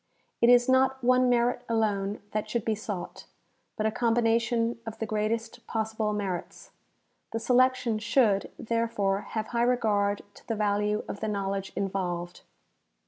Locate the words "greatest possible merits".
5.05-6.71